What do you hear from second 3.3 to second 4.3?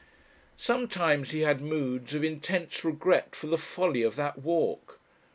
for the folly of